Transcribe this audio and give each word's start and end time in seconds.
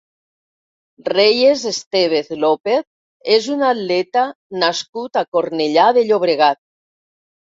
Reyes 1.11 1.65
Estévez 1.71 2.31
López 2.45 3.35
és 3.37 3.49
un 3.55 3.61
atleta 3.67 4.23
nascut 4.63 5.19
a 5.21 5.25
Cornellà 5.37 5.85
de 5.99 6.05
Llobregat. 6.09 6.61